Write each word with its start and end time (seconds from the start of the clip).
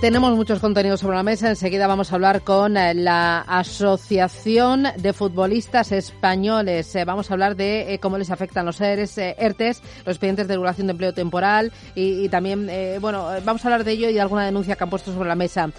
Tenemos 0.00 0.36
muchos 0.36 0.60
contenidos 0.60 1.00
sobre 1.00 1.16
la 1.16 1.22
mesa. 1.22 1.48
Enseguida 1.48 1.86
vamos 1.86 2.12
a 2.12 2.16
hablar 2.16 2.42
con 2.42 2.76
eh, 2.76 2.92
la 2.92 3.40
Asociación 3.40 4.88
de 4.98 5.14
Futbolistas 5.14 5.90
Españoles. 5.90 6.94
Eh, 6.94 7.06
vamos 7.06 7.30
a 7.30 7.34
hablar 7.34 7.56
de 7.56 7.94
eh, 7.94 7.98
cómo 7.98 8.18
les 8.18 8.30
afectan 8.30 8.66
los 8.66 8.78
ERES, 8.78 9.16
ERTES, 9.16 9.80
los 10.04 10.14
expedientes 10.14 10.48
de 10.48 10.54
regulación 10.54 10.86
de 10.86 10.90
empleo 10.90 11.14
temporal 11.14 11.72
y, 11.94 12.28
también, 12.28 12.70
bueno, 13.00 13.26
vamos 13.44 13.64
a 13.64 13.68
hablar 13.68 13.84
de 13.84 13.92
ello 13.92 14.10
y 14.10 14.12
de 14.12 14.20
alguna 14.20 14.44
denuncia 14.44 14.76
que 14.76 14.84
han 14.84 14.90
puesto 14.90 15.14
sobre 15.14 15.30
la 15.30 15.34
mesa. 15.34 15.70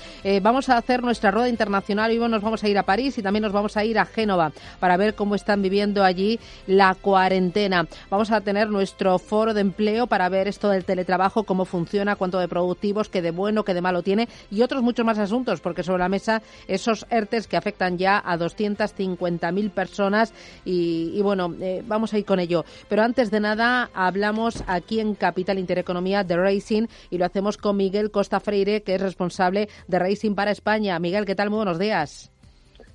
vamos 0.42 0.70
a 0.70 0.78
hacer 0.78 1.04
nuestra 1.04 1.30
rueda 1.30 1.48
internacional. 1.48 2.12
y 2.12 2.18
nos 2.18 2.42
vamos 2.42 2.64
a 2.64 2.68
ir 2.68 2.78
a 2.78 2.84
París 2.84 3.18
y 3.20 3.22
también 3.22 3.44
nos 3.44 3.52
vamos 3.52 3.78
a 3.78 3.86
ir 3.86 4.00
a 4.00 4.06
Génova 4.06 4.52
para 4.80 4.98
ver 4.98 5.14
cómo 5.14 5.36
están 5.36 5.62
viviendo 5.62 6.04
allí 6.04 6.40
la 6.66 6.96
cuarentena. 6.96 7.88
Vamos 8.10 8.32
a 8.32 8.42
tener 8.42 8.70
nuestro 8.70 9.20
foro 9.20 9.54
de 9.54 9.62
empleo 9.62 10.08
para 10.08 10.28
ver 10.30 10.48
esto 10.48 10.70
del 10.70 10.86
teletrabajo, 10.86 11.44
cómo 11.44 11.66
funciona, 11.66 12.16
cuánto 12.16 12.40
de 12.40 12.48
productivos, 12.48 13.10
qué 13.10 13.22
de 13.22 13.32
bueno, 13.32 13.64
qué 13.64 13.76
de 13.76 13.82
malo 13.82 14.02
tiene 14.08 14.30
y 14.50 14.62
otros 14.62 14.82
muchos 14.82 15.06
más 15.06 15.20
asuntos, 15.20 15.60
porque 15.60 15.84
sobre 15.84 16.00
la 16.00 16.08
mesa 16.08 16.42
esos 16.66 17.06
ERTES 17.10 17.46
que 17.46 17.58
afectan 17.58 17.98
ya 17.98 18.24
a 18.24 18.38
250.000 18.38 19.70
personas 19.70 20.34
y, 20.64 21.22
bueno, 21.22 21.54
eh, 21.60 21.84
vamos 21.86 22.14
a 22.14 22.18
ir 22.18 22.24
con 22.24 22.40
ello. 22.40 22.64
Pero 22.88 23.04
antes 23.04 23.32
de 23.32 23.42
nada, 23.42 23.90
hablamos 23.94 24.64
aquí 24.66 25.02
en 25.02 25.14
Capital 25.14 25.60
Intereconomía 25.60 26.24
de 26.24 26.38
Racing 26.38 26.88
y 27.10 27.18
lo 27.18 27.26
hacemos 27.26 27.58
con 27.58 27.76
Miguel 27.76 28.10
Costa 28.10 28.40
Freire, 28.40 28.82
que 28.82 28.96
es 28.96 29.02
responsable 29.02 29.68
de 29.90 30.00
Racing 30.00 30.36
para 30.36 30.52
España. 30.52 30.98
Miguel, 31.00 31.26
¿qué 31.26 31.36
tal? 31.36 31.50
Muy 31.50 31.58
buenos 31.58 31.78
días. 31.78 32.32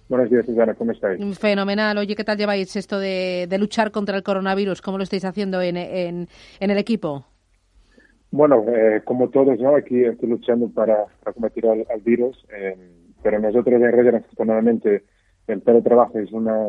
Buenos 0.08 0.30
días, 0.30 0.46
Susana, 0.46 0.72
¿cómo 0.74 0.92
estáis? 0.92 1.20
Fenomenal. 1.38 1.98
Oye, 1.98 2.16
¿qué 2.16 2.24
tal 2.24 2.38
lleváis 2.38 2.74
esto 2.74 2.98
de, 2.98 3.46
luchar 3.58 3.90
contra 3.90 4.16
el 4.16 4.22
coronavirus? 4.22 4.80
¿Cómo 4.80 4.96
lo 4.96 5.04
estáis 5.04 5.26
haciendo 5.26 5.60
en, 5.60 5.76
en 5.76 6.26
el 6.58 6.78
equipo? 6.78 7.31
Bueno, 8.32 8.64
eh, 8.66 9.02
como 9.04 9.28
todos, 9.28 9.60
¿no? 9.60 9.76
Aquí 9.76 10.02
estoy 10.04 10.30
luchando 10.30 10.70
para, 10.70 11.04
combatir 11.34 11.66
al, 11.66 12.00
virus, 12.00 12.46
eh, 12.50 12.76
pero 13.22 13.38
nosotros 13.38 13.74
en 13.74 13.92
Reyes, 13.92 14.14
afortunadamente, 14.14 15.04
el 15.46 15.62
teletrabajo 15.62 16.18
es 16.18 16.32
una 16.32 16.68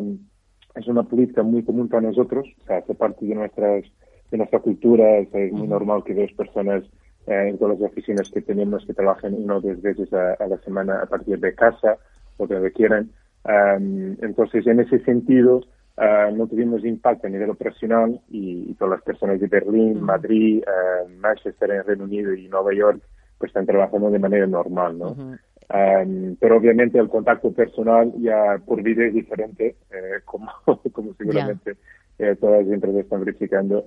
es 0.75 0.87
una 0.87 1.03
política 1.03 1.41
muy 1.41 1.63
común 1.63 1.87
para 1.87 2.01
nosotros, 2.01 2.45
o 2.61 2.65
sea, 2.65 2.77
hace 2.79 2.93
parte 2.95 3.25
de 3.25 3.35
nuestras 3.35 3.85
de 4.29 4.37
nuestra 4.37 4.59
cultura, 4.59 5.19
es 5.19 5.53
muy 5.53 5.67
normal 5.67 6.03
que 6.03 6.13
dos 6.13 6.33
personas 6.33 6.83
eh, 7.27 7.47
en 7.47 7.57
todas 7.57 7.79
las 7.79 7.91
oficinas 7.91 8.29
que 8.29 8.41
tenemos 8.41 8.85
que 8.85 8.93
trabajen 8.93 9.33
una 9.33 9.55
o 9.55 9.61
dos 9.61 9.81
veces 9.81 10.11
a, 10.11 10.35
la 10.45 10.57
semana 10.65 10.99
a 11.01 11.05
partir 11.05 11.39
de 11.39 11.55
casa 11.55 11.97
o 12.37 12.45
de 12.45 12.55
donde 12.55 12.73
quieran. 12.73 13.09
entonces, 14.21 14.67
en 14.67 14.81
ese 14.81 14.99
sentido, 15.05 15.61
Ah, 15.95 16.31
no 16.33 16.47
tuvimos 16.47 16.83
impacto 16.83 17.27
a 17.27 17.29
nivel 17.29 17.51
operacional 17.51 18.19
y, 18.29 18.73
todas 18.75 18.97
las 18.97 19.03
personas 19.03 19.39
de 19.39 19.47
Berlín, 19.47 20.01
Madrid, 20.01 20.63
uh, 20.65 21.07
Manchester 21.19 21.69
en 21.69 21.83
Reino 21.83 22.05
Unido 22.05 22.33
y 22.33 22.47
Nueva 22.47 22.73
York 22.73 23.01
pues 23.37 23.49
están 23.49 23.65
trabajando 23.65 24.09
de 24.09 24.19
manera 24.19 24.47
normal, 24.47 24.97
¿no? 24.97 25.15
pero 26.39 26.57
obviamente 26.57 26.99
el 26.99 27.09
contacto 27.09 27.51
personal 27.51 28.13
ya 28.19 28.59
por 28.63 28.83
vida 28.83 29.05
es 29.05 29.13
diferente, 29.13 29.75
eh, 29.91 30.21
como, 30.23 30.51
como 30.91 31.13
seguramente 31.15 31.77
eh, 32.19 32.35
todas 32.39 32.63
las 32.63 32.73
empresas 32.73 33.01
están 33.01 33.21
verificando, 33.21 33.83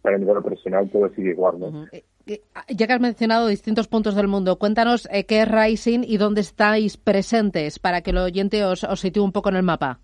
para 0.00 0.14
el 0.14 0.20
nivel 0.22 0.38
operacional 0.38 0.88
todo 0.90 1.08
sigue 1.14 1.30
igual, 1.30 1.60
¿no? 1.60 1.86
Eh, 1.92 2.40
ya 2.68 2.86
que 2.86 2.92
has 2.92 3.00
mencionado 3.00 3.46
distintos 3.46 3.88
puntos 3.88 4.14
del 4.14 4.28
mundo, 4.28 4.58
cuéntanos 4.58 5.08
qué 5.26 5.42
es 5.42 5.48
Rising 5.50 6.00
y 6.06 6.16
dónde 6.16 6.40
estáis 6.40 6.96
presentes 6.96 7.78
para 7.78 8.00
que 8.00 8.10
el 8.10 8.18
oyente 8.18 8.64
os, 8.64 8.84
os 8.84 9.00
sitúe 9.00 9.22
un 9.22 9.32
poco 9.32 9.50
en 9.50 9.56
el 9.56 9.62
mapa. 9.62 10.00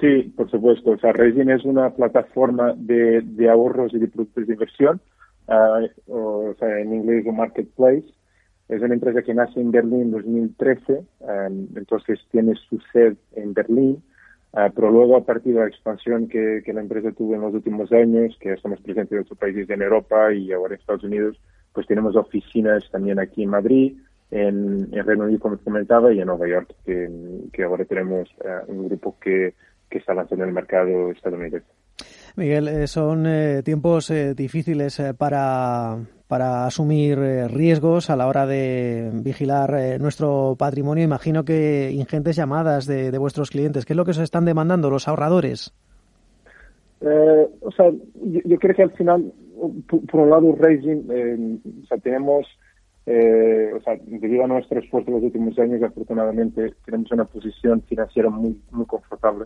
Sí, 0.00 0.32
por 0.36 0.50
supuesto. 0.50 0.90
O 0.90 0.98
sea, 0.98 1.12
Regin 1.12 1.50
es 1.50 1.64
una 1.64 1.90
plataforma 1.90 2.74
de, 2.76 3.22
de 3.22 3.48
ahorros 3.48 3.94
y 3.94 3.98
de 3.98 4.08
productos 4.08 4.46
de 4.46 4.52
inversión, 4.52 5.00
ah, 5.48 5.80
o, 6.06 6.54
sea, 6.58 6.80
en 6.80 6.94
inglés 6.94 7.24
un 7.26 7.36
marketplace. 7.36 8.04
Es 8.68 8.82
una 8.82 8.94
empresa 8.94 9.22
que 9.22 9.32
nace 9.32 9.60
en 9.60 9.70
Berlín 9.70 10.02
en 10.02 10.10
2013, 10.10 11.02
ah, 11.26 11.48
entonces 11.76 12.20
tiene 12.30 12.54
su 12.68 12.78
sede 12.92 13.16
en 13.36 13.54
Berlín, 13.54 14.02
uh, 14.52 14.70
pero 14.74 14.90
luego 14.90 15.16
a 15.16 15.24
partir 15.24 15.54
de 15.54 15.60
la 15.60 15.68
expansión 15.68 16.28
que, 16.28 16.62
que, 16.64 16.72
la 16.72 16.80
empresa 16.80 17.12
tuvo 17.12 17.34
en 17.34 17.42
los 17.42 17.54
últimos 17.54 17.90
años, 17.92 18.36
que 18.40 18.52
estamos 18.52 18.80
presentes 18.80 19.12
en 19.12 19.20
otros 19.20 19.38
países 19.38 19.70
en 19.70 19.82
Europa 19.82 20.32
y 20.34 20.52
ahora 20.52 20.74
en 20.74 20.80
Estados 20.80 21.04
Unidos, 21.04 21.40
pues 21.72 21.86
tenemos 21.86 22.16
oficinas 22.16 22.84
también 22.90 23.20
aquí 23.20 23.44
en 23.44 23.50
Madrid, 23.50 23.96
en, 24.32 24.90
Reino 24.90 25.24
Unido, 25.24 25.38
como 25.38 25.58
comentaba, 25.58 26.12
y 26.12 26.20
en 26.20 26.26
Nueva 26.26 26.48
York, 26.48 26.74
que, 26.84 27.08
que 27.52 27.62
ahora 27.62 27.84
tenemos 27.84 28.28
un 28.66 28.88
grupo 28.88 29.16
que 29.20 29.54
que 29.96 30.00
está 30.00 30.14
lanzando 30.14 30.44
en 30.44 30.50
el 30.50 30.54
mercado 30.54 31.10
estadounidense. 31.10 31.66
Miguel, 32.36 32.68
eh, 32.68 32.86
son 32.86 33.26
eh, 33.26 33.62
tiempos 33.64 34.10
eh, 34.10 34.34
difíciles 34.34 35.02
para, 35.16 35.96
para 36.28 36.66
asumir 36.66 37.18
riesgos 37.18 38.10
a 38.10 38.16
la 38.16 38.26
hora 38.26 38.46
de 38.46 39.10
vigilar 39.14 39.98
nuestro 39.98 40.54
patrimonio. 40.58 41.02
Imagino 41.02 41.44
que 41.44 41.90
ingentes 41.92 42.36
llamadas 42.36 42.86
de, 42.86 43.10
de, 43.10 43.18
vuestros 43.18 43.50
clientes. 43.50 43.86
¿Qué 43.86 43.94
es 43.94 43.96
lo 43.96 44.04
que 44.04 44.10
os 44.10 44.18
están 44.18 44.44
demandando 44.44 44.90
los 44.90 45.08
ahorradores? 45.08 45.74
o 47.00 47.70
sea, 47.72 47.90
yo, 48.22 48.58
creo 48.58 48.74
que 48.74 48.82
al 48.82 48.90
final, 48.92 49.32
por, 49.86 50.20
un 50.20 50.30
lado, 50.30 50.56
Racing, 50.58 51.60
o 51.82 51.86
sea, 51.86 51.98
tenemos, 51.98 52.46
o 53.06 53.80
sea, 53.80 53.96
debido 54.06 54.44
a 54.44 54.48
nuestro 54.48 54.80
esfuerzo 54.80 55.10
en 55.10 55.16
los 55.16 55.24
últimos 55.24 55.58
años, 55.58 55.82
afortunadamente, 55.82 56.74
tenemos 56.84 57.12
una 57.12 57.26
posición 57.26 57.82
financiera 57.82 58.28
muy, 58.28 58.60
muy 58.72 58.86
confortable. 58.86 59.44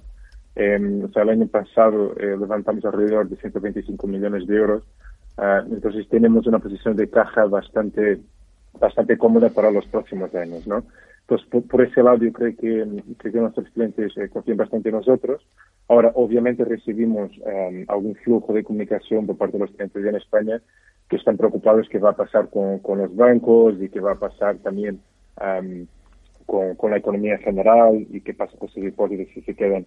Eh, 0.56 1.03
o 1.05 1.09
sea, 1.12 1.22
el 1.22 1.31
año 1.31 1.47
pasado 1.47 2.15
eh, 2.19 2.37
levantamos 2.38 2.84
alrededor 2.84 3.28
de 3.28 3.37
125 3.37 4.06
millones 4.06 4.47
de 4.47 4.56
euros. 4.56 4.83
Uh, 5.38 5.72
entonces 5.72 6.06
tenemos 6.09 6.47
una 6.47 6.59
posición 6.59 6.97
de 6.97 7.09
caja 7.09 7.47
bastante 7.47 8.21
bastante 8.78 9.16
cómoda 9.16 9.50
para 9.50 9.71
los 9.71 9.87
próximos 9.87 10.34
años, 10.34 10.66
¿no? 10.66 10.84
Entonces, 11.22 11.49
por, 11.69 11.81
ese 11.83 12.03
lado, 12.03 12.19
yo 12.19 12.33
creo 12.33 12.56
que, 12.56 13.03
creo 13.19 13.33
que 13.33 13.41
nuestros 13.41 13.69
clientes 13.71 14.12
eh, 14.16 14.28
confían 14.28 14.56
bastante 14.56 14.88
en 14.88 14.97
nosotros. 14.97 15.47
Ahora, 15.88 16.11
obviamente, 16.15 16.65
recibimos 16.65 17.31
um, 17.38 17.84
algún 17.87 18.17
flujo 18.17 18.53
de 18.53 18.65
comunicación 18.65 19.27
por 19.27 19.38
parte 19.38 19.56
de 19.56 19.65
los 19.65 19.71
clientes 19.71 20.05
en 20.05 20.17
España 20.17 20.61
que 21.09 21.17
están 21.17 21.37
preocupados 21.37 21.88
qué 21.88 21.99
va 21.99 22.11
a 22.11 22.17
pasar 22.17 22.49
con, 22.50 22.81
con 22.81 22.99
los 22.99 23.15
bancos 23.15 23.75
y 23.81 23.88
qué 23.88 24.00
va 24.00 24.12
a 24.12 24.19
pasar 24.19 24.56
también 24.59 25.00
um, 25.41 25.87
con, 26.47 26.75
con, 26.75 26.91
la 26.91 26.99
economía 26.99 27.34
en 27.34 27.41
general 27.41 28.06
y 28.11 28.21
qué 28.21 28.34
pasa 28.34 28.56
con 28.59 28.69
sus 28.69 28.82
depósitos 28.82 29.28
si 29.34 29.43
se 29.43 29.55
quedan 29.55 29.87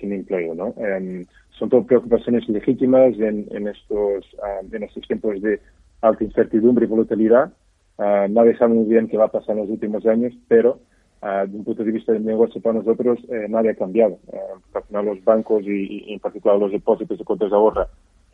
sin 0.00 0.12
empleo, 0.12 0.54
¿no? 0.54 0.74
Em, 0.76 1.24
son 1.50 1.68
todas 1.68 1.86
preocupaciones 1.86 2.48
legítimas 2.48 3.14
en, 3.18 3.46
en 3.50 3.68
estos, 3.68 4.24
en 4.72 4.82
estos 4.82 5.06
tiempos 5.06 5.40
de 5.40 5.60
alta 6.00 6.24
incertidumbre 6.24 6.84
y 6.84 6.88
volatilidad. 6.88 7.52
Uh, 7.96 8.28
nadie 8.28 8.56
sabe 8.56 8.74
muy 8.74 8.86
bien 8.86 9.08
qué 9.08 9.16
va 9.16 9.26
a 9.26 9.32
pasar 9.32 9.56
en 9.56 9.62
los 9.62 9.70
últimos 9.70 10.04
años, 10.06 10.32
pero 10.48 10.80
uh, 11.22 11.46
desde 11.46 11.58
un 11.58 11.64
punto 11.64 11.84
de 11.84 11.92
vista 11.92 12.12
del 12.12 12.24
negocio 12.24 12.60
para 12.60 12.78
nosotros, 12.78 13.18
eh, 13.28 13.46
nadie 13.48 13.70
ha 13.70 13.74
cambiado. 13.74 14.18
al 14.74 14.82
final 14.82 15.06
los 15.06 15.24
bancos 15.24 15.62
y, 15.64 16.12
en 16.12 16.20
particular 16.20 16.58
los 16.58 16.72
depósitos 16.72 17.18
de 17.18 17.24
cuentas 17.24 17.50
de 17.50 17.56
ahorro 17.56 17.86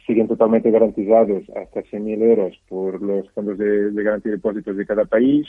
siguen 0.06 0.28
totalmente 0.28 0.70
garantizados 0.70 1.43
hasta 1.50 1.82
100.000 1.82 2.22
euros 2.22 2.58
por 2.69 3.00
los 3.02 3.31
fondos 3.32 3.58
de, 3.58 3.93
garantía 4.02 4.31
de 4.31 4.38
depósitos 4.38 4.76
de 4.76 4.86
cada 4.86 5.04
país 5.04 5.46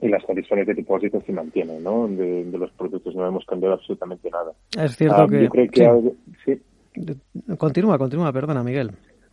y 0.00 0.08
las 0.08 0.24
condiciones 0.24 0.66
de 0.66 0.74
depósito 0.74 1.20
se 1.26 1.32
mantienen, 1.32 1.82
¿no? 1.82 2.06
De, 2.08 2.44
los 2.52 2.70
productos 2.72 3.14
no 3.14 3.26
hemos 3.26 3.44
cambiado 3.44 3.74
absolutamente 3.74 4.30
nada. 4.30 4.52
Es 4.78 4.96
cierto 4.96 5.22
ah, 5.22 5.26
que... 5.28 5.44
Yo 5.44 5.50
creo 5.50 5.70
que 5.70 6.12
sí. 6.44 6.60
Continúa, 7.56 7.98
continúa, 7.98 8.32
perdona, 8.32 8.62
Miguel. 8.62 8.90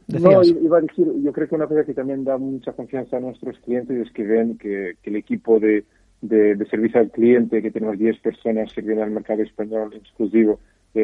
No, 0.08 0.44
iba 0.44 0.78
a 0.78 0.82
decir, 0.82 1.08
yo 1.24 1.32
creo 1.32 1.48
que 1.48 1.56
una 1.56 1.68
cosa 1.68 1.84
que 1.84 1.94
también 1.94 2.24
da 2.24 2.38
mucha 2.38 2.74
confianza 2.74 3.18
a 3.18 3.20
nuestros 3.20 3.58
clientes 3.60 4.06
es 4.06 4.14
que 4.14 4.24
ven 4.24 4.58
que, 4.58 4.96
el 5.04 5.16
equipo 5.16 5.60
de, 5.60 5.84
de, 6.22 6.64
servicio 6.70 7.00
al 7.00 7.10
cliente, 7.10 7.62
que 7.62 7.72
tenemos 7.72 7.98
10 7.98 8.20
personas 8.20 8.72
sirviendo 8.72 9.04
al 9.04 9.12
mercado 9.12 9.42
español 9.42 9.94
exclusivo, 9.96 10.60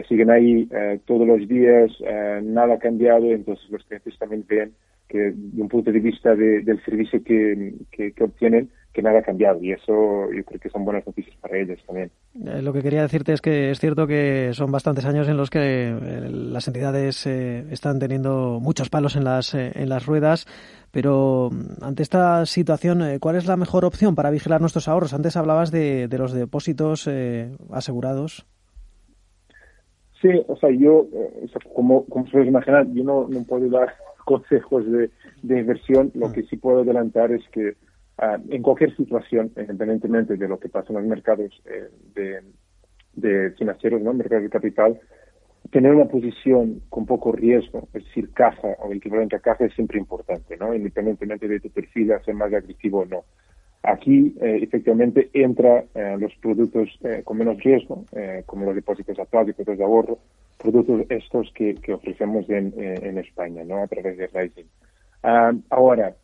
siguen 0.08 0.30
ahí 0.30 0.68
eh, 0.72 1.00
todos 1.06 1.28
los 1.28 1.48
días, 1.48 1.92
eh, 2.06 2.42
nada 2.44 2.76
ha 2.76 2.80
cambiado, 2.80 3.26
entonces 3.26 3.70
los 3.70 3.84
clientes 3.84 4.18
también 4.18 4.46
ven 4.48 4.74
que 5.12 5.34
de 5.36 5.62
un 5.62 5.68
punto 5.68 5.92
de 5.92 6.00
vista 6.00 6.34
del 6.36 6.82
servicio 6.86 7.22
que, 7.24 7.74
que, 7.92 8.24
obtienen, 8.24 8.70
que 8.94 9.02
nada 9.02 9.20
ha 9.20 9.24
cambiado 9.24 9.62
y 9.62 9.74
eso 9.74 10.32
yo 10.32 10.44
creo 10.46 10.60
que 10.60 10.70
son 10.70 10.86
buenas 10.86 11.06
noticias 11.06 11.36
para 11.42 11.58
ellos 11.58 11.80
también. 11.86 12.12
Eh, 12.46 12.62
lo 12.62 12.72
que 12.72 12.82
quería 12.82 13.02
decirte 13.02 13.34
es 13.34 13.42
que 13.42 13.72
es 13.72 13.80
cierto 13.80 14.08
que 14.08 14.52
son 14.54 14.72
bastantes 14.72 15.06
años 15.06 15.28
en 15.28 15.36
los 15.36 15.50
que 15.50 15.90
eh, 15.90 16.30
las 16.32 16.68
entidades 16.68 17.28
eh, 17.28 17.66
están 17.72 18.00
teniendo 18.00 18.60
muchos 18.62 18.90
palos 18.90 19.18
en 19.18 19.26
las, 19.26 19.54
en 19.54 19.90
las 19.90 20.06
ruedas, 20.06 20.48
pero 20.92 21.50
mm, 21.52 21.84
ante 21.84 22.04
esta 22.04 22.46
situación, 22.46 23.02
¿cuál 23.20 23.36
es 23.36 23.46
la 23.48 23.58
mejor 23.58 23.84
opción 23.84 24.16
para 24.16 24.32
vigilar 24.32 24.62
nuestros 24.62 24.88
ahorros? 24.88 25.14
Antes 25.14 25.36
hablabas 25.36 25.72
de, 25.72 26.08
de 26.08 26.18
los 26.18 26.32
depósitos 26.32 27.10
asegurados. 27.72 28.46
Sí, 30.22 30.30
o 30.48 30.56
sea, 30.56 30.70
yo, 30.70 31.08
como, 31.74 32.06
como 32.06 32.26
se 32.26 32.32
puede 32.32 32.48
imaginar, 32.48 32.86
yo 32.94 33.04
no, 33.04 33.28
no 33.28 33.44
puedo 33.44 33.68
dar 33.70 33.90
consejos 34.32 34.86
de, 34.92 35.10
de 35.44 35.60
inversión. 35.60 36.12
Lo 36.14 36.30
mm. 36.30 36.34
que 36.34 36.44
sí 36.44 36.58
puedo 36.58 36.82
adelantar 36.82 37.32
es 37.32 37.44
que 37.52 37.76
Ah, 38.24 38.38
en 38.50 38.62
cualquier 38.62 38.96
situación, 38.96 39.52
independientemente 39.58 40.38
de 40.38 40.48
lo 40.48 40.60
que 40.60 40.70
pasa 40.70 40.90
en 40.90 40.96
los 40.96 41.06
mercados 41.06 41.60
eh, 41.66 42.42
de, 43.16 43.52
financieros, 43.58 44.00
¿no? 44.00 44.14
mercados 44.14 44.44
de 44.44 44.50
capital, 44.52 45.00
tener 45.72 45.96
una 45.96 46.06
posición 46.06 46.84
con 46.90 47.08
poco 47.08 47.32
riesgo, 47.32 47.88
es 47.94 48.06
decir, 48.06 48.32
caja 48.34 48.76
o 48.78 48.94
equivalente 48.94 49.36
a 49.36 49.40
caja 49.40 49.66
es 49.66 49.74
siempre 49.74 49.98
importante, 49.98 50.56
¿no? 50.56 50.72
independientemente 50.76 51.48
de 51.48 51.62
tu 51.62 51.72
perfil, 51.72 52.14
ser 52.24 52.36
más 52.36 52.54
agresivo 52.54 53.00
o 53.00 53.06
no. 53.06 53.24
Aquí, 53.82 54.36
eh, 54.40 54.60
efectivamente, 54.62 55.32
entra 55.34 55.84
eh, 55.96 56.16
los 56.20 56.32
productos 56.36 56.90
con 57.24 57.40
menos 57.40 57.58
riesgo, 57.64 58.06
como 58.46 58.66
los 58.66 58.76
depósitos 58.76 59.18
a 59.18 59.26
plazo 59.26 59.50
y 59.58 59.64
de 59.64 59.84
ahorro, 59.84 60.20
productos 60.62 61.06
estos 61.10 61.52
que, 61.54 61.76
ofrecemos 61.94 62.50
en, 62.50 62.74
en, 62.78 63.18
España, 63.18 63.64
¿no? 63.64 63.84
A 63.84 63.88
través 63.88 64.18
de 64.18 64.28
Rising. 64.28 64.66
Ah, 65.24 65.54
ahora, 65.70 66.16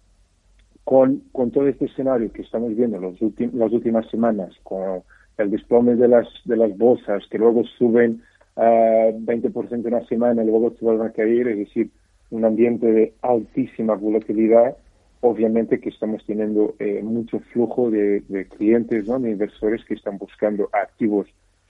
con, 0.84 1.24
con 1.32 1.52
todo 1.52 1.68
este 1.68 1.86
escenario 1.86 2.32
que 2.32 2.44
estamos 2.44 2.76
viendo 2.76 3.00
los 3.00 3.20
las 3.54 3.72
últimas 3.72 4.10
semanas, 4.10 4.56
con 4.64 5.04
el 5.38 5.52
desplome 5.52 5.96
de 5.96 6.08
las, 6.08 6.28
de 6.46 6.58
las 6.58 6.76
bolsas 6.78 7.24
que 7.30 7.38
luego 7.38 7.64
suben 7.78 8.22
a 8.56 9.12
20% 9.12 9.72
en 9.72 9.94
una 9.94 10.06
semana 10.08 10.44
y 10.44 10.48
luego 10.48 10.72
se 10.72 10.86
vuelven 10.86 11.08
a 11.08 11.12
caer, 11.12 11.48
es 11.50 11.58
decir, 11.58 11.92
un 12.32 12.46
ambiente 12.46 12.92
de 12.92 13.14
altísima 13.22 13.96
volatilidad, 13.96 14.76
obviamente 15.22 15.80
que 15.80 15.90
estamos 15.90 16.26
teniendo 16.26 16.76
eh, 16.80 17.02
mucho 17.04 17.40
flujo 17.52 17.90
de, 17.90 18.48
clientes, 18.58 19.08
¿no? 19.08 19.20
de 19.20 19.32
inversores 19.32 19.84
que 19.86 19.94
están 19.94 20.18
buscando 20.18 20.70
activos 20.74 21.28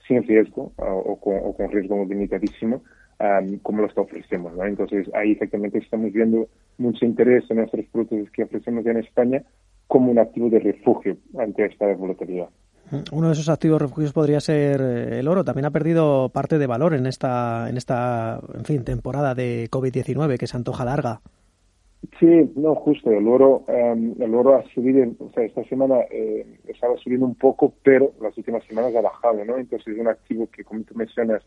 sin 0.08 0.26
riesgo 0.26 0.72
o, 0.76 1.54
con, 1.54 1.70
riesgo 1.70 2.04
limitadísimo, 2.04 2.82
como 3.62 3.82
los 3.82 3.94
que 3.94 4.00
ofrecemos. 4.00 4.54
¿no? 4.54 4.64
Entonces, 4.64 5.08
ahí 5.14 5.32
efectivamente 5.32 5.78
estamos 5.78 6.12
viendo 6.12 6.48
mucho 6.78 7.04
interés 7.04 7.44
en 7.50 7.58
nuestros 7.58 7.84
productos 7.92 8.30
que 8.32 8.44
ofrecemos 8.44 8.84
en 8.86 8.96
España 8.96 9.42
como 9.86 10.10
un 10.10 10.18
activo 10.18 10.50
de 10.50 10.60
refugio 10.60 11.16
ante 11.38 11.66
esta 11.66 11.86
volatilidad. 11.94 12.48
Uno 13.12 13.26
de 13.26 13.34
esos 13.34 13.48
activos 13.48 13.82
refugios 13.82 14.12
podría 14.12 14.40
ser 14.40 14.80
eh, 14.80 15.18
el 15.18 15.28
oro. 15.28 15.44
También 15.44 15.66
ha 15.66 15.70
perdido 15.70 16.30
parte 16.30 16.58
de 16.58 16.66
valor 16.66 16.94
en 16.94 17.06
esta, 17.06 17.68
en 17.68 17.76
esta, 17.76 18.40
en 18.54 18.64
fin, 18.64 18.84
temporada 18.84 19.34
de 19.34 19.68
COVID-19 19.70 20.38
que 20.38 20.46
se 20.46 20.56
antoja 20.56 20.84
larga. 20.84 21.20
Sí, 22.18 22.50
no, 22.56 22.74
justo. 22.76 23.10
El 23.10 23.26
oro, 23.28 23.64
em, 23.68 24.14
el 24.20 24.34
oro 24.34 24.56
ha 24.56 24.62
subido, 24.74 25.04
o 25.18 25.30
sea, 25.30 25.44
esta 25.44 25.64
semana 25.64 26.00
eh, 26.10 26.46
estaba 26.66 26.96
subiendo 26.96 27.26
un 27.26 27.34
poco, 27.34 27.74
pero 27.82 28.12
las 28.20 28.36
últimas 28.38 28.64
semanas 28.64 28.94
ha 28.94 29.00
bajado, 29.00 29.44
¿no? 29.44 29.56
Entonces 29.58 29.94
es 29.94 30.00
un 30.00 30.08
activo 30.08 30.48
que, 30.50 30.64
como 30.64 30.82
tú 30.82 30.94
mencionas, 30.94 31.42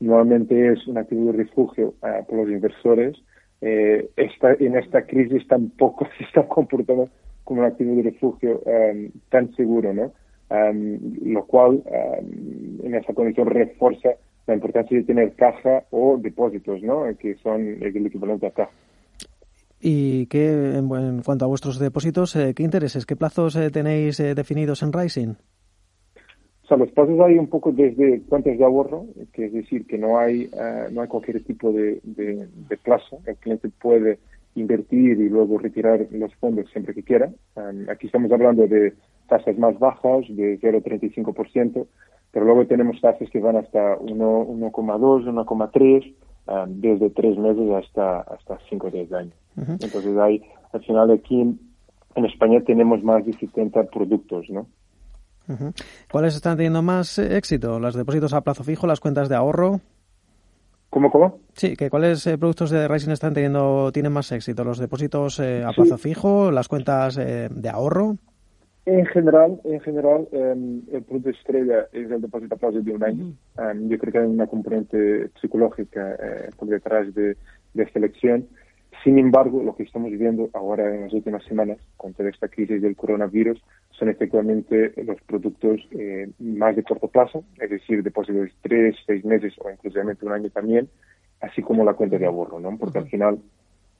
normalmente 0.00 0.72
es 0.72 0.86
un 0.86 0.98
activo 0.98 1.32
de 1.32 1.38
refugio 1.38 1.94
eh, 2.02 2.24
para 2.26 2.42
los 2.42 2.50
inversores 2.50 3.16
eh, 3.60 4.10
esta, 4.16 4.52
en 4.52 4.76
esta 4.76 5.06
crisis 5.06 5.46
tampoco 5.48 6.06
se 6.18 6.24
está 6.24 6.46
comportando 6.46 7.08
como 7.44 7.60
un 7.60 7.66
activo 7.66 7.94
de 7.96 8.02
refugio 8.02 8.60
um, 8.64 9.10
tan 9.30 9.54
seguro, 9.54 9.94
¿no? 9.94 10.12
Um, 10.48 10.98
lo 11.24 11.44
cual 11.44 11.82
um, 11.86 12.86
en 12.86 12.94
esa 12.94 13.12
condición 13.14 13.48
refuerza 13.48 14.10
la 14.46 14.54
importancia 14.54 14.96
de 14.96 15.04
tener 15.04 15.32
caja 15.34 15.84
o 15.90 16.18
depósitos, 16.18 16.82
¿no? 16.82 17.04
Que 17.18 17.34
son 17.36 17.82
el 17.82 18.06
equivalente 18.06 18.46
a 18.46 18.50
caja. 18.50 18.70
¿Y 19.88 20.26
qué, 20.26 20.78
en, 20.78 21.22
cuanto 21.22 21.44
a 21.44 21.48
vuestros 21.48 21.78
depósitos, 21.78 22.34
eh, 22.34 22.54
qué 22.56 22.64
intereses, 22.64 23.06
qué 23.06 23.14
plazos 23.14 23.54
eh, 23.54 23.70
tenéis 23.70 24.18
eh, 24.18 24.34
definidos 24.34 24.82
en 24.82 24.92
Rising? 24.92 25.34
O 26.64 26.66
sea, 26.66 26.76
los 26.76 26.90
pasos 26.90 27.20
hay 27.20 27.38
un 27.38 27.46
poco 27.46 27.70
desde 27.70 28.20
cuentas 28.22 28.58
de 28.58 28.64
ahorro, 28.64 29.06
que 29.32 29.44
es 29.44 29.52
decir, 29.52 29.86
que 29.86 29.96
no 29.96 30.18
hay, 30.18 30.46
uh, 30.46 30.92
no 30.92 31.02
hay 31.02 31.06
cualquier 31.06 31.40
tipo 31.44 31.70
de, 31.70 32.00
plazo. 32.82 33.20
El 33.26 33.36
cliente 33.36 33.68
puede 33.80 34.18
invertir 34.56 35.20
y 35.20 35.28
luego 35.28 35.56
retirar 35.56 36.04
los 36.10 36.34
fondos 36.34 36.68
siempre 36.72 36.92
que 36.92 37.04
quiera. 37.04 37.30
Aquí 37.88 38.06
estamos 38.06 38.32
hablando 38.32 38.66
de 38.66 38.92
tasas 39.28 39.56
más 39.56 39.78
bajas, 39.78 40.24
de 40.30 40.58
0,35%, 40.58 41.86
pero 42.32 42.44
luego 42.44 42.66
tenemos 42.66 43.00
tasas 43.00 43.30
que 43.30 43.38
van 43.38 43.54
hasta 43.54 43.96
1,2, 43.98 44.72
1,3, 44.72 46.14
um, 46.46 46.80
desde 46.80 47.10
tres 47.10 47.36
meses 47.38 47.68
hasta 47.70 48.20
hasta 48.20 48.58
5 48.68 48.86
o 48.86 48.90
10 48.90 49.12
años. 49.12 49.34
Uh 49.56 49.60
-huh. 49.60 49.84
Entonces, 49.84 50.16
hay, 50.18 50.42
al 50.72 50.82
final 50.84 51.10
aquí 51.10 51.40
en 51.40 52.24
España 52.24 52.60
tenemos 52.62 53.02
más 53.02 53.24
de 53.24 53.32
70 53.32 53.84
productos, 53.84 54.48
¿no? 54.50 54.66
¿Cuáles 56.10 56.34
están 56.34 56.56
teniendo 56.56 56.82
más 56.82 57.18
eh, 57.18 57.36
éxito? 57.36 57.78
¿Los 57.78 57.94
depósitos 57.94 58.32
a 58.32 58.40
plazo 58.40 58.64
fijo, 58.64 58.86
las 58.86 58.98
cuentas 58.98 59.28
de 59.28 59.36
ahorro? 59.36 59.80
¿Cómo, 60.90 61.10
cómo? 61.10 61.38
Sí, 61.52 61.76
que 61.76 61.88
¿cuáles 61.90 62.26
eh, 62.26 62.38
productos 62.38 62.70
de 62.70 62.88
Rising 62.88 63.10
están 63.10 63.34
teniendo, 63.34 63.92
tienen 63.92 64.12
más 64.12 64.32
éxito? 64.32 64.64
¿Los 64.64 64.78
depósitos 64.78 65.38
eh, 65.38 65.62
a 65.64 65.70
plazo 65.70 65.98
fijo, 65.98 66.50
las 66.50 66.68
cuentas 66.68 67.14
de 67.14 67.68
ahorro? 67.68 68.16
En 68.86 69.04
general, 69.06 69.60
en 69.64 69.80
general 69.80 70.28
em, 70.32 70.82
el 70.92 71.02
producto 71.02 71.30
estrella 71.30 71.88
es 71.92 72.10
el 72.10 72.22
depósito 72.22 72.54
a 72.54 72.58
plazo 72.58 72.80
de 72.80 72.92
un 72.92 73.02
año. 73.02 73.32
Em, 73.58 73.88
yo 73.88 73.98
creo 73.98 74.12
que 74.12 74.18
hay 74.18 74.26
una 74.26 74.46
componente 74.46 75.28
psicológica 75.40 76.16
por 76.56 76.68
detrás 76.68 77.12
de, 77.14 77.36
de 77.74 77.82
esta 77.82 77.98
elección 77.98 78.46
sin 79.06 79.18
embargo, 79.18 79.62
lo 79.62 79.76
que 79.76 79.84
estamos 79.84 80.10
viviendo 80.10 80.50
ahora 80.52 80.92
en 80.92 81.02
las 81.02 81.12
últimas 81.12 81.44
semanas, 81.44 81.78
con 81.96 82.12
toda 82.14 82.28
esta 82.28 82.48
crisis 82.48 82.82
del 82.82 82.96
coronavirus, 82.96 83.62
son 83.90 84.08
efectivamente 84.08 84.92
los 85.04 85.20
productos 85.22 85.80
eh, 85.92 86.28
más 86.40 86.74
de 86.74 86.82
corto 86.82 87.08
plazo, 87.08 87.44
es 87.60 87.70
decir, 87.70 88.02
depósitos 88.02 88.46
de 88.46 88.52
tres, 88.62 88.96
seis 89.06 89.24
meses 89.24 89.54
o 89.58 89.70
incluso 89.70 90.00
un 90.00 90.32
año 90.32 90.50
también, 90.50 90.88
así 91.40 91.62
como 91.62 91.84
la 91.84 91.94
cuenta 91.94 92.18
de 92.18 92.26
ahorro, 92.26 92.58
¿no? 92.58 92.76
Porque 92.78 92.98
al 92.98 93.08
final, 93.08 93.38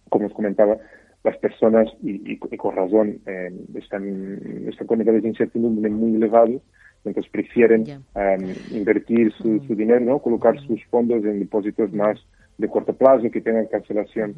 como 0.08 0.26
os 0.26 0.32
comentaba, 0.32 0.76
las 1.26 1.36
personas, 1.38 1.88
y, 2.02 2.36
con 2.38 2.76
razón, 2.76 3.18
eh, 3.26 3.52
están, 3.74 4.64
están 4.68 4.86
con 4.86 4.98
niveles 4.98 5.22
de 5.22 5.28
incertidumbre 5.30 5.90
muy 5.90 6.14
elevados, 6.14 6.62
entonces 7.04 7.30
prefieren 7.30 7.84
em, 8.14 8.54
invertir 8.70 9.32
su, 9.32 9.60
su, 9.66 9.74
dinero, 9.74 10.00
¿no? 10.00 10.18
colocar 10.20 10.58
sus 10.60 10.84
fondos 10.86 11.24
en 11.24 11.40
depósitos 11.40 11.92
más 11.92 12.18
de 12.58 12.68
corto 12.68 12.92
plazo 12.94 13.30
que 13.30 13.40
tengan 13.40 13.66
cancelación 13.66 14.34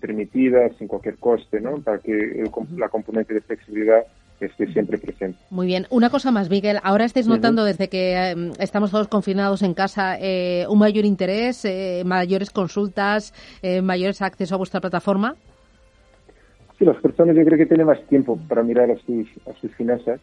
permitida 0.00 0.70
sin 0.76 0.88
cualquier 0.88 1.16
coste, 1.18 1.60
¿no? 1.60 1.78
Para 1.78 1.98
que 1.98 2.44
la 2.76 2.88
componente 2.88 3.32
de 3.32 3.40
flexibilidad 3.40 4.04
esté 4.40 4.66
siempre 4.72 4.98
presente. 4.98 5.38
Muy 5.50 5.66
bien. 5.66 5.86
Una 5.90 6.10
cosa 6.10 6.30
más, 6.30 6.50
Miguel. 6.50 6.78
Ahora 6.82 7.04
estáis 7.04 7.26
notando 7.26 7.64
desde 7.64 7.88
que 7.88 8.52
estamos 8.58 8.90
todos 8.90 9.08
confinados 9.08 9.62
en 9.62 9.74
casa 9.74 10.16
eh, 10.20 10.66
un 10.68 10.78
mayor 10.78 11.04
interés, 11.04 11.64
eh, 11.64 12.02
mayores 12.04 12.50
consultas, 12.50 13.32
eh, 13.62 13.82
mayores 13.82 14.22
acceso 14.22 14.54
a 14.54 14.58
vuestra 14.58 14.80
plataforma. 14.80 15.36
Sí, 16.78 16.84
las 16.84 16.96
personas 16.98 17.34
yo 17.34 17.44
creo 17.44 17.58
que 17.58 17.66
tienen 17.66 17.86
más 17.86 18.00
tiempo 18.06 18.38
para 18.48 18.62
mirar 18.62 18.90
a 18.90 18.96
sus, 18.98 19.26
a 19.46 19.52
sus 19.60 19.74
finanzas. 19.74 20.20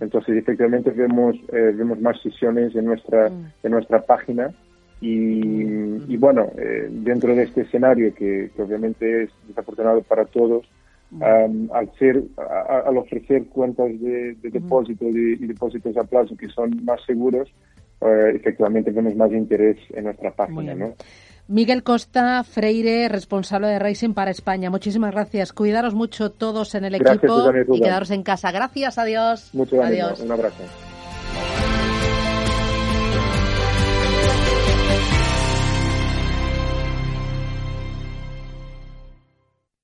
entonces, 0.00 0.36
efectivamente, 0.36 0.90
vemos, 0.92 1.36
vemos 1.50 2.00
más 2.00 2.20
sesiones 2.22 2.74
en 2.76 2.84
nuestra, 2.84 3.26
en 3.26 3.70
nuestra 3.70 4.02
página 4.02 4.54
y, 5.02 6.16
bueno, 6.16 6.52
eh, 6.56 6.88
dentro 6.88 7.34
de 7.34 7.42
este 7.42 7.62
escenario 7.62 8.14
que, 8.14 8.50
obviamente 8.56 9.24
es 9.24 9.30
desafortunado 9.48 10.00
para 10.02 10.24
todos, 10.26 10.64
al 11.20 11.92
ser 11.98 12.22
al 12.36 12.96
ofrecer 12.96 13.44
cuentas 13.46 13.88
de, 14.00 14.34
depósito 14.40 15.06
y, 15.06 15.46
depósitos 15.46 15.96
a 15.96 16.04
plazo 16.04 16.36
que 16.36 16.48
son 16.48 16.84
más 16.84 17.04
seguros, 17.04 17.52
eh, 18.00 18.32
efectivamente 18.36 18.92
vemos 18.92 19.14
más 19.16 19.32
interés 19.32 19.76
en 19.90 20.04
nuestra 20.04 20.30
página. 20.30 20.74
¿no? 20.74 20.94
Miguel 21.48 21.82
Costa 21.82 22.44
Freire, 22.44 23.08
responsable 23.08 23.68
de 23.68 23.78
Racing 23.78 24.14
para 24.14 24.30
España. 24.30 24.70
Muchísimas 24.70 25.12
gracias. 25.12 25.52
Cuidaros 25.52 25.94
mucho 25.94 26.30
todos 26.30 26.74
en 26.74 26.84
el 26.84 26.94
equipo 26.94 27.50
y 27.72 27.80
quedaros 27.80 28.10
en 28.10 28.22
casa. 28.22 28.52
Gracias, 28.52 28.98
adiós. 28.98 29.50
Muchas 29.52 29.78
gracias. 29.78 30.20
Un 30.20 30.32
abrazo. 30.32 30.62